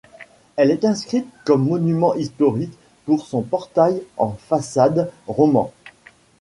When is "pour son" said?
3.05-3.43